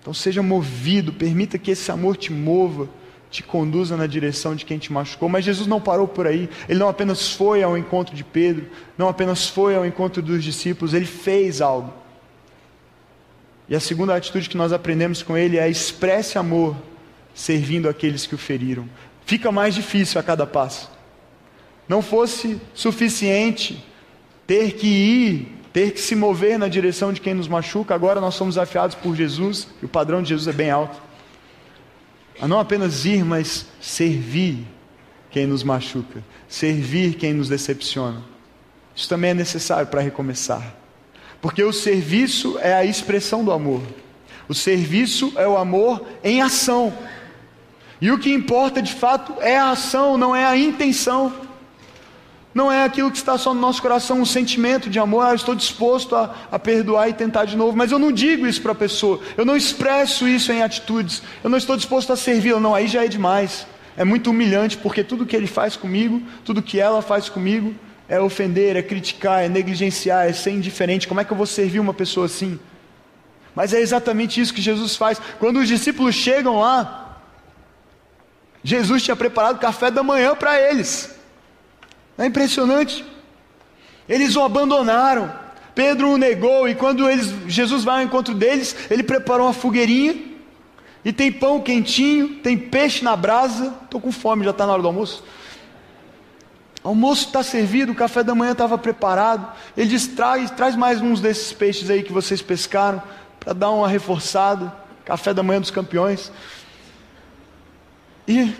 [0.00, 2.88] Então seja movido, permita que esse amor te mova
[3.30, 5.28] te conduza na direção de quem te machucou.
[5.28, 6.48] Mas Jesus não parou por aí.
[6.68, 10.94] Ele não apenas foi ao encontro de Pedro, não apenas foi ao encontro dos discípulos,
[10.94, 11.92] ele fez algo.
[13.68, 16.74] E a segunda atitude que nós aprendemos com ele é expresse amor,
[17.34, 18.88] servindo aqueles que o feriram.
[19.26, 20.90] Fica mais difícil a cada passo.
[21.86, 23.84] Não fosse suficiente
[24.46, 28.34] ter que ir, ter que se mover na direção de quem nos machuca, agora nós
[28.34, 31.07] somos afiados por Jesus, e o padrão de Jesus é bem alto
[32.40, 34.66] a não apenas ir, mas servir
[35.30, 38.22] quem nos machuca, servir quem nos decepciona.
[38.94, 40.74] Isso também é necessário para recomeçar,
[41.40, 43.82] porque o serviço é a expressão do amor,
[44.48, 46.92] o serviço é o amor em ação,
[48.00, 51.47] e o que importa de fato é a ação, não é a intenção.
[52.58, 55.54] Não é aquilo que está só no nosso coração, um sentimento de amor, ah, estou
[55.54, 58.74] disposto a, a perdoar e tentar de novo, mas eu não digo isso para a
[58.74, 62.88] pessoa, eu não expresso isso em atitudes, eu não estou disposto a servi-la, não, aí
[62.88, 63.64] já é demais,
[63.96, 67.72] é muito humilhante, porque tudo que ele faz comigo, tudo que ela faz comigo,
[68.08, 71.06] é ofender, é criticar, é negligenciar, é ser indiferente.
[71.06, 72.58] Como é que eu vou servir uma pessoa assim?
[73.54, 75.20] Mas é exatamente isso que Jesus faz.
[75.38, 77.20] Quando os discípulos chegam lá,
[78.64, 81.17] Jesus tinha preparado café da manhã para eles.
[82.18, 83.04] É impressionante.
[84.08, 85.32] Eles o abandonaram.
[85.74, 90.16] Pedro o negou e quando eles, Jesus vai ao encontro deles, ele preparou uma fogueirinha
[91.04, 93.72] e tem pão quentinho, tem peixe na brasa.
[93.84, 95.22] Estou com fome, já está na hora do almoço.
[96.82, 99.52] Almoço está servido, o café da manhã estava preparado.
[99.76, 103.00] Ele diz: traz, traz mais uns desses peixes aí que vocês pescaram,
[103.38, 104.72] para dar uma reforçada.
[105.04, 106.32] Café da manhã dos campeões.
[108.26, 108.52] E,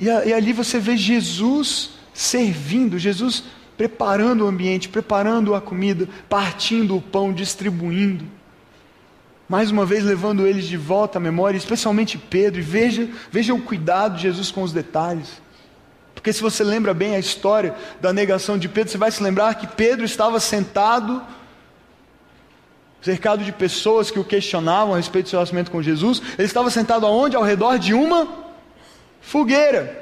[0.00, 1.90] e, e ali você vê Jesus
[2.22, 3.44] servindo, Jesus
[3.76, 8.24] preparando o ambiente, preparando a comida, partindo o pão, distribuindo.
[9.48, 13.60] Mais uma vez levando eles de volta à memória, especialmente Pedro, e veja, veja o
[13.60, 15.42] cuidado de Jesus com os detalhes.
[16.14, 19.56] Porque se você lembra bem a história da negação de Pedro, você vai se lembrar
[19.56, 21.20] que Pedro estava sentado,
[23.00, 26.22] cercado de pessoas que o questionavam a respeito do seu relacionamento com Jesus.
[26.38, 27.34] Ele estava sentado aonde?
[27.34, 28.28] Ao redor de uma
[29.20, 30.01] fogueira.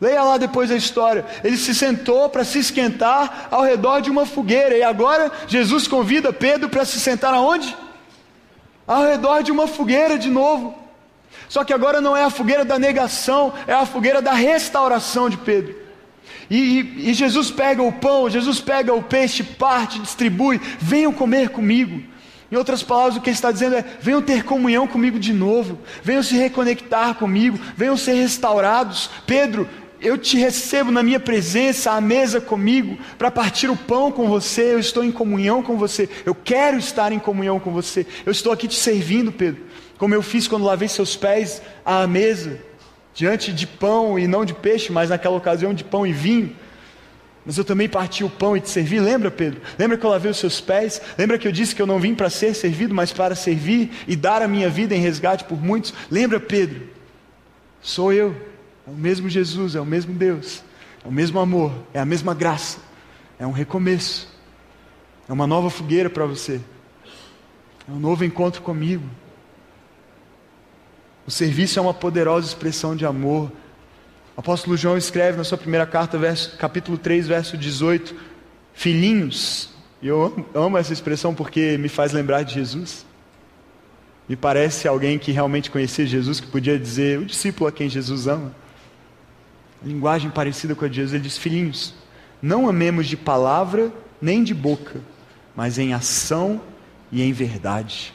[0.00, 1.24] Leia lá depois a história.
[1.42, 4.76] Ele se sentou para se esquentar ao redor de uma fogueira.
[4.76, 7.76] E agora Jesus convida Pedro para se sentar aonde?
[8.86, 10.78] Ao redor de uma fogueira de novo.
[11.48, 15.36] Só que agora não é a fogueira da negação, é a fogueira da restauração de
[15.38, 15.74] Pedro.
[16.50, 20.60] E, e, e, Jesus pega o pão, Jesus pega o peixe, parte, distribui.
[20.78, 22.02] Venham comer comigo.
[22.50, 25.78] Em outras palavras, o que ele está dizendo é: venham ter comunhão comigo de novo,
[26.02, 29.10] venham se reconectar comigo, venham ser restaurados.
[29.26, 29.68] Pedro,
[30.00, 34.74] eu te recebo na minha presença, à mesa comigo, para partir o pão com você.
[34.74, 38.06] Eu estou em comunhão com você, eu quero estar em comunhão com você.
[38.24, 42.60] Eu estou aqui te servindo, Pedro como eu fiz quando lavei seus pés à mesa,
[43.12, 46.56] diante de pão e não de peixe, mas naquela ocasião de pão e vinho.
[47.44, 49.00] Mas eu também parti o pão e te servi.
[49.00, 49.60] Lembra, Pedro?
[49.78, 51.00] Lembra que eu lavei os seus pés?
[51.16, 54.14] Lembra que eu disse que eu não vim para ser servido, mas para servir e
[54.14, 55.92] dar a minha vida em resgate por muitos?
[56.10, 56.88] Lembra, Pedro?
[57.80, 58.36] Sou eu.
[58.88, 60.62] É o mesmo Jesus, é o mesmo Deus,
[61.04, 62.78] é o mesmo amor, é a mesma graça,
[63.38, 64.26] é um recomeço,
[65.28, 66.58] é uma nova fogueira para você,
[67.86, 69.04] é um novo encontro comigo.
[71.26, 73.52] O serviço é uma poderosa expressão de amor.
[74.34, 78.16] O apóstolo João escreve na sua primeira carta, verso, capítulo 3, verso 18:
[78.72, 79.68] Filhinhos,
[80.00, 83.04] e eu amo, amo essa expressão porque me faz lembrar de Jesus.
[84.26, 88.26] Me parece alguém que realmente conhecia Jesus, que podia dizer, o discípulo a quem Jesus
[88.26, 88.54] ama.
[89.82, 91.94] Linguagem parecida com a de Jesus, ele diz: Filhinhos,
[92.42, 95.00] não amemos de palavra nem de boca,
[95.54, 96.60] mas em ação
[97.10, 98.12] e em verdade.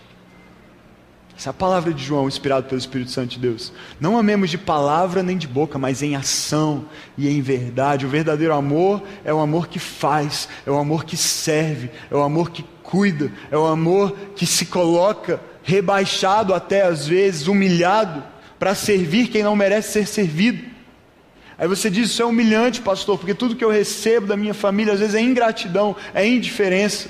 [1.36, 3.74] Essa é a palavra de João, inspirado pelo Espírito Santo de Deus.
[4.00, 6.86] Não amemos de palavra nem de boca, mas em ação
[7.18, 8.06] e em verdade.
[8.06, 12.22] O verdadeiro amor é o amor que faz, é o amor que serve, é o
[12.22, 18.24] amor que cuida, é o amor que se coloca rebaixado até às vezes, humilhado,
[18.60, 20.73] para servir quem não merece ser servido.
[21.58, 24.94] Aí você diz: Isso é humilhante, pastor, porque tudo que eu recebo da minha família
[24.94, 27.10] às vezes é ingratidão, é indiferença.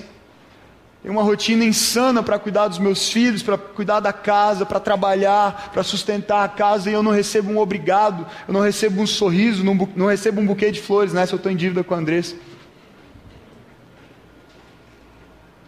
[1.02, 5.70] Tenho uma rotina insana para cuidar dos meus filhos, para cuidar da casa, para trabalhar,
[5.74, 9.66] para sustentar a casa e eu não recebo um obrigado, eu não recebo um sorriso,
[9.66, 11.26] não, não recebo um buquê de flores, né?
[11.26, 12.36] Se eu estou em dívida com a Andressa.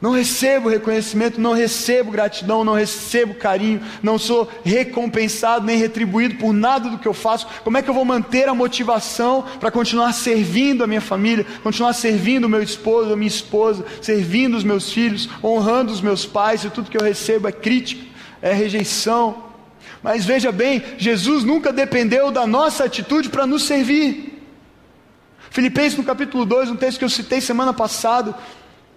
[0.02, 6.52] Não recebo reconhecimento, não recebo gratidão, não recebo carinho, não sou recompensado nem retribuído por
[6.52, 7.48] nada do que eu faço.
[7.64, 11.94] Como é que eu vou manter a motivação para continuar servindo a minha família, continuar
[11.94, 16.66] servindo o meu esposo, a minha esposa, servindo os meus filhos, honrando os meus pais,
[16.66, 18.04] e tudo que eu recebo é crítica,
[18.42, 19.46] é rejeição.
[20.04, 24.44] Mas veja bem, Jesus nunca dependeu da nossa atitude para nos servir.
[25.50, 28.36] Filipenses no capítulo 2, um texto que eu citei semana passada,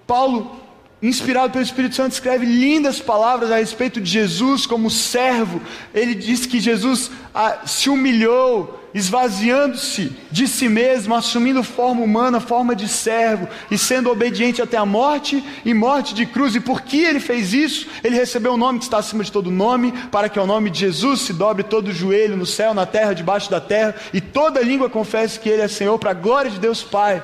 [0.04, 0.67] Paulo
[1.00, 5.60] inspirado pelo Espírito Santo, escreve lindas palavras a respeito de Jesus como servo.
[5.94, 12.74] Ele diz que Jesus ah, se humilhou, esvaziando-se de si mesmo, assumindo forma humana, forma
[12.74, 16.56] de servo, e sendo obediente até a morte e morte de cruz.
[16.56, 17.86] E por que ele fez isso?
[18.02, 20.68] Ele recebeu o um nome que está acima de todo nome, para que ao nome
[20.68, 24.20] de Jesus se dobre todo o joelho no céu, na terra, debaixo da terra, e
[24.20, 27.22] toda língua confesse que ele é Senhor, para a glória de Deus Pai.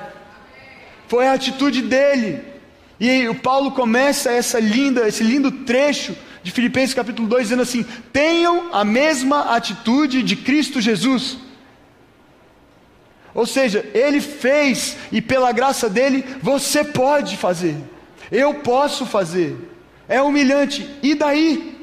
[1.09, 2.54] Foi a atitude dele
[2.99, 7.85] e o Paulo começa essa linda, esse lindo trecho de Filipenses capítulo 2 dizendo assim:
[8.13, 11.37] "Tenham a mesma atitude de Cristo Jesus".
[13.33, 17.75] Ou seja, ele fez e pela graça dele você pode fazer.
[18.31, 19.57] Eu posso fazer.
[20.07, 20.89] É humilhante.
[21.03, 21.75] E daí?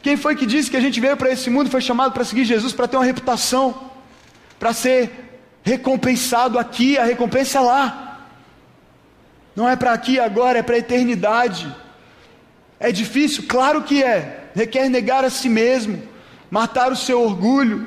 [0.00, 2.44] Quem foi que disse que a gente veio para esse mundo foi chamado para seguir
[2.44, 3.92] Jesus para ter uma reputação,
[4.58, 8.01] para ser recompensado aqui, a recompensa é lá.
[9.54, 11.74] Não é para aqui agora, é para a eternidade.
[12.80, 13.44] É difícil?
[13.48, 14.48] Claro que é.
[14.54, 16.02] Requer negar a si mesmo,
[16.50, 17.86] matar o seu orgulho,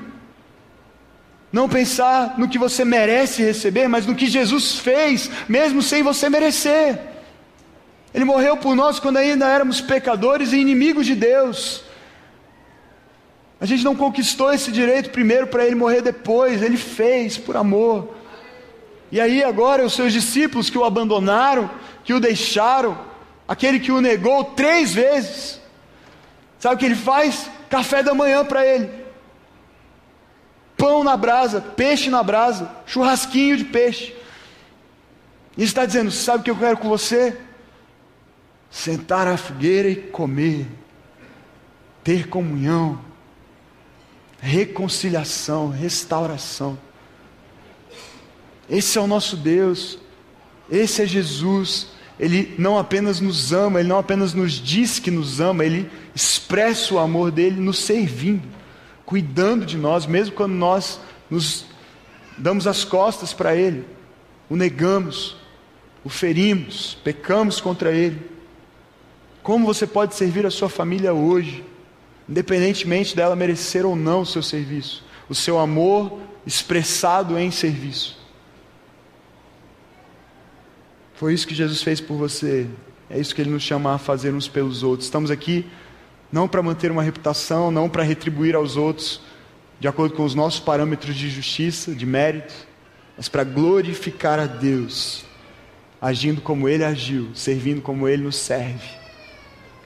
[1.51, 6.29] não pensar no que você merece receber, mas no que Jesus fez, mesmo sem você
[6.29, 6.99] merecer.
[8.13, 11.83] Ele morreu por nós quando ainda éramos pecadores e inimigos de Deus.
[13.59, 18.14] A gente não conquistou esse direito primeiro para ele morrer depois, ele fez por amor.
[19.15, 21.71] E aí agora os seus discípulos que o abandonaram,
[22.03, 22.99] que o deixaram,
[23.47, 25.57] aquele que o negou três vezes,
[26.59, 27.49] sabe o que ele faz?
[27.69, 28.91] Café da manhã para ele.
[30.75, 34.13] Pão na brasa, peixe na brasa, churrasquinho de peixe.
[35.55, 37.37] E está dizendo: sabe o que eu quero com você?
[38.69, 40.67] Sentar à fogueira e comer,
[42.03, 42.99] ter comunhão
[44.41, 46.77] reconciliação, restauração.
[48.69, 49.97] Esse é o nosso Deus,
[50.69, 51.87] esse é Jesus.
[52.19, 56.93] Ele não apenas nos ama, ele não apenas nos diz que nos ama, ele expressa
[56.93, 58.47] o amor dele nos servindo,
[59.05, 60.99] cuidando de nós, mesmo quando nós
[61.29, 61.65] nos
[62.37, 63.85] damos as costas para ele,
[64.49, 65.35] o negamos,
[66.03, 68.21] o ferimos, pecamos contra ele.
[69.43, 71.63] Como você pode servir a sua família hoje?
[72.27, 78.17] independentemente dela merecer ou não o seu serviço, o seu amor expressado em serviço.
[81.15, 82.67] Foi isso que Jesus fez por você,
[83.09, 85.05] é isso que Ele nos chama a fazer uns pelos outros.
[85.05, 85.65] Estamos aqui
[86.29, 89.21] não para manter uma reputação, não para retribuir aos outros
[89.79, 92.53] de acordo com os nossos parâmetros de justiça, de mérito,
[93.15, 95.23] mas para glorificar a Deus,
[96.01, 98.89] agindo como Ele agiu, servindo como Ele nos serve,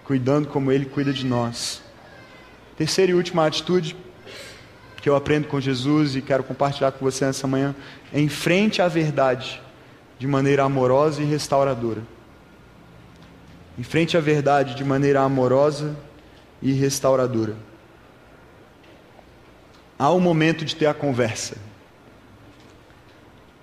[0.05, 1.79] cuidando como Ele cuida de nós.
[2.75, 3.95] Terceira e última atitude
[4.99, 7.75] que eu aprendo com Jesus e quero compartilhar com você nessa manhã
[8.11, 9.61] é enfrente a verdade
[10.19, 12.03] de maneira amorosa e restauradora.
[13.77, 15.95] Enfrente a verdade de maneira amorosa
[16.61, 17.55] e restauradora.
[19.97, 21.55] Há um momento de ter a conversa.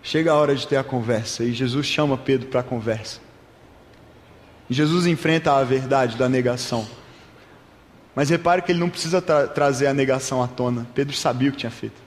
[0.02, 3.20] Chega a hora de ter a conversa e Jesus chama Pedro para a conversa.
[4.70, 6.86] E Jesus enfrenta a verdade da negação.
[8.14, 10.86] Mas repare que ele não precisa tra trazer a negação à tona.
[10.94, 12.05] Pedro sabia o que tinha feito.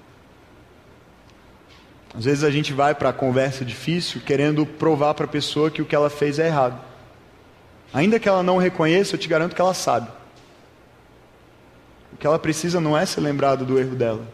[2.19, 5.81] Às vezes a gente vai para a conversa difícil querendo provar para a pessoa que
[5.81, 6.77] o que ela fez é errado.
[7.93, 10.11] Ainda que ela não reconheça, eu te garanto que ela sabe.
[12.11, 14.27] O que ela precisa não é ser lembrado do erro dela.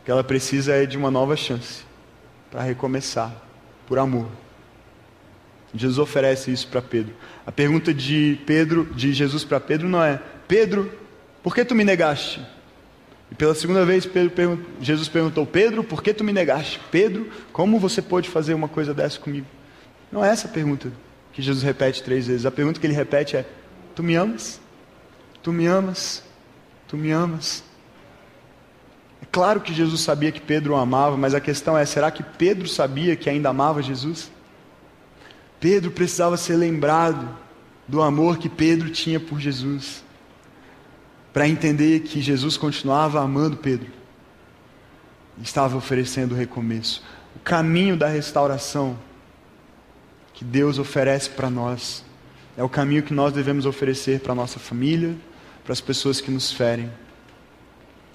[0.00, 1.84] O que ela precisa é de uma nova chance
[2.50, 3.30] para recomeçar,
[3.86, 4.28] por amor.
[5.74, 7.12] Jesus oferece isso para Pedro.
[7.46, 10.90] A pergunta de Pedro, de Jesus para Pedro não é: Pedro,
[11.42, 12.40] por que tu me negaste?
[13.30, 16.80] E pela segunda vez Pedro, Jesus perguntou: Pedro, por que tu me negaste?
[16.90, 19.46] Pedro, como você pode fazer uma coisa dessa comigo?
[20.10, 20.92] Não é essa a pergunta
[21.32, 22.46] que Jesus repete três vezes.
[22.46, 23.46] A pergunta que ele repete é:
[23.94, 24.60] Tu me amas?
[25.42, 26.22] Tu me amas?
[26.86, 27.64] Tu me amas?
[29.20, 32.22] É claro que Jesus sabia que Pedro o amava, mas a questão é: será que
[32.22, 34.30] Pedro sabia que ainda amava Jesus?
[35.58, 37.28] Pedro precisava ser lembrado
[37.88, 40.05] do amor que Pedro tinha por Jesus
[41.36, 43.88] para entender que Jesus continuava amando Pedro.
[45.42, 47.02] Estava oferecendo o recomeço.
[47.34, 48.98] O caminho da restauração
[50.32, 52.02] que Deus oferece para nós.
[52.56, 55.14] É o caminho que nós devemos oferecer para a nossa família,
[55.62, 56.90] para as pessoas que nos ferem.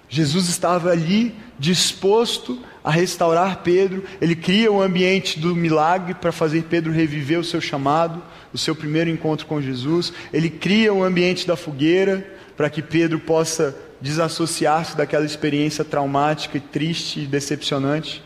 [0.10, 6.63] Jesus estava ali disposto a restaurar Pedro, ele cria o ambiente do milagre para fazer
[6.63, 8.19] Pedro reviver o seu chamado,
[8.51, 13.17] o seu primeiro encontro com Jesus, ele cria o ambiente da fogueira, para que Pedro
[13.17, 18.24] possa desassociar-se daquela experiência traumática triste e decepcionante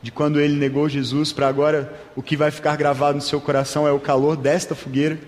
[0.00, 3.86] de quando ele negou Jesus, para agora o que vai ficar gravado no seu coração
[3.86, 5.18] é o calor desta fogueira,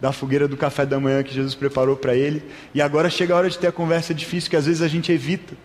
[0.00, 2.40] da fogueira do café da manhã que Jesus preparou para ele.
[2.72, 5.10] E agora chega a hora de ter a conversa difícil que às vezes a gente
[5.10, 5.56] evita,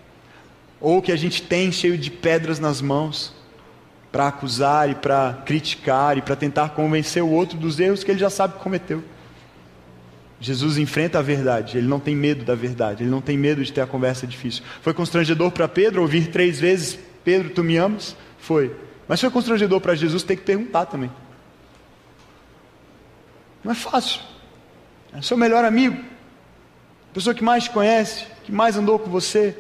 [0.82, 3.32] ou que a gente tem cheio de pedras nas mãos,
[4.12, 8.20] para acusar e para criticar e para tentar convencer o outro dos erros que ele
[8.20, 9.04] já sabe que cometeu.
[10.40, 13.72] Jesus enfrenta a verdade, ele não tem medo da verdade, ele não tem medo de
[13.72, 14.64] ter a conversa difícil.
[14.82, 18.16] Foi constrangedor para Pedro ouvir três vezes: Pedro, tu me amas?
[18.38, 18.76] Foi.
[19.08, 21.12] Mas foi constrangedor para Jesus ter que perguntar também.
[23.64, 24.22] Não é fácil.
[25.14, 25.98] É seu melhor amigo,
[27.14, 29.58] pessoa que mais te conhece, que mais andou com você.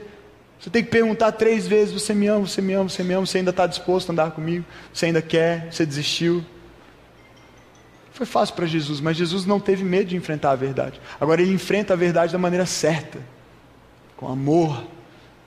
[0.59, 3.26] Você tem que perguntar três vezes: Você me ama, você me ama, você me ama,
[3.26, 4.65] você ainda está disposto a andar comigo?
[4.93, 5.71] Você ainda quer?
[5.71, 6.43] Você desistiu?
[8.16, 11.01] Foi fácil para Jesus, mas Jesus não teve medo de enfrentar a verdade.
[11.20, 13.20] Agora ele enfrenta a verdade da maneira certa,
[14.16, 14.86] com amor,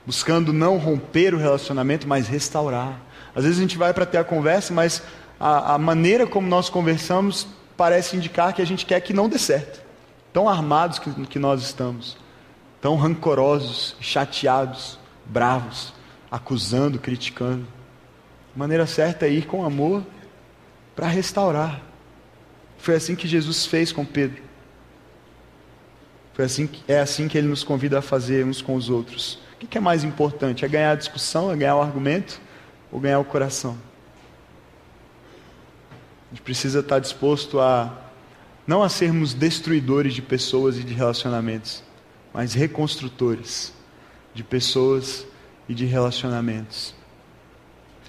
[0.04, 3.00] buscando não romper o relacionamento, mas restaurar.
[3.34, 5.02] Às vezes a gente vai para ter a conversa, mas
[5.40, 9.38] a, a maneira como nós conversamos parece indicar que a gente quer que não dê
[9.38, 9.82] certo.
[10.30, 12.18] Tão armados que, que nós estamos,
[12.82, 15.94] tão rancorosos, chateados, bravos,
[16.30, 17.66] acusando, criticando.
[18.54, 20.02] A maneira certa é ir com amor
[20.94, 21.87] para restaurar.
[22.78, 24.42] Foi assim que Jesus fez com Pedro.
[26.32, 29.40] Foi assim que, é assim que ele nos convida a fazer uns com os outros.
[29.60, 30.64] O que é mais importante?
[30.64, 32.40] É ganhar a discussão, é ganhar o argumento
[32.92, 33.76] ou ganhar o coração?
[36.30, 37.92] A gente precisa estar disposto a
[38.66, 41.82] não a sermos destruidores de pessoas e de relacionamentos,
[42.32, 43.72] mas reconstrutores
[44.34, 45.26] de pessoas
[45.68, 46.94] e de relacionamentos.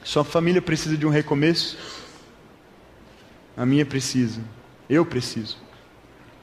[0.03, 1.77] Sua família precisa de um recomeço?
[3.55, 4.41] A minha precisa.
[4.89, 5.57] Eu preciso.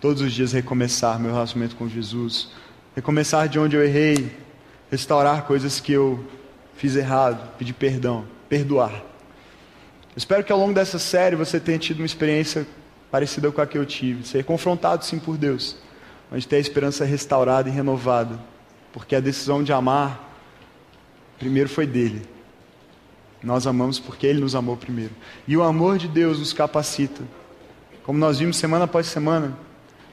[0.00, 2.50] Todos os dias recomeçar meu relacionamento com Jesus.
[2.94, 4.30] Recomeçar de onde eu errei.
[4.90, 6.24] Restaurar coisas que eu
[6.76, 7.56] fiz errado.
[7.58, 8.24] Pedir perdão.
[8.48, 9.02] Perdoar.
[10.16, 12.66] Espero que ao longo dessa série você tenha tido uma experiência
[13.10, 14.26] parecida com a que eu tive.
[14.26, 15.76] Ser confrontado sim por Deus,
[16.30, 18.38] mas ter a esperança restaurada e renovada.
[18.92, 20.32] Porque a decisão de amar,
[21.38, 22.22] primeiro foi dele.
[23.42, 25.12] Nós amamos porque ele nos amou primeiro.
[25.46, 27.22] E o amor de Deus nos capacita.
[28.06, 29.54] Como nós vimos semana após semana,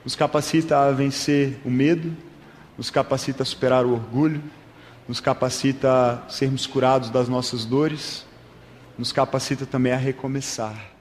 [0.04, 2.14] nos capacita a vencer o medo,
[2.78, 4.44] nos capacita a superar o orgulho,
[5.08, 8.26] nos capacita a sermos curados das nossas dores
[8.98, 10.93] nos capacita também a recomeçar.